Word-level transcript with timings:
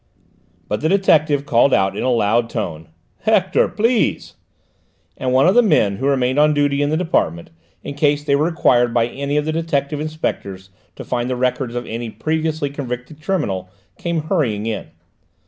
But 0.67 0.81
the 0.81 0.89
detective 0.89 1.45
called 1.45 1.75
out 1.75 1.95
in 1.95 2.01
a 2.01 2.09
loud 2.09 2.49
tone: 2.49 2.87
"Hector, 3.19 3.67
please!" 3.67 4.33
and 5.15 5.31
one 5.31 5.45
of 5.47 5.53
the 5.53 5.61
men 5.61 5.97
who 5.97 6.07
remained 6.07 6.39
on 6.39 6.55
duty 6.55 6.81
in 6.81 6.89
the 6.89 6.97
department, 6.97 7.51
in 7.83 7.93
case 7.93 8.23
they 8.23 8.35
were 8.35 8.45
required 8.47 8.95
by 8.95 9.05
any 9.05 9.37
of 9.37 9.45
the 9.45 9.51
detective 9.51 9.99
inspectors 10.01 10.71
to 10.95 11.03
find 11.05 11.29
the 11.29 11.35
records 11.35 11.75
of 11.75 11.85
any 11.85 12.09
previously 12.09 12.71
convicted 12.71 13.21
criminal, 13.21 13.69
came 13.99 14.23
hurrying 14.23 14.65
in. 14.65 14.87